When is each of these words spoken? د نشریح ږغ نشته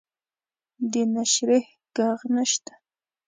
د 0.91 0.93
نشریح 1.13 1.65
ږغ 1.95 2.19
نشته 2.35 2.73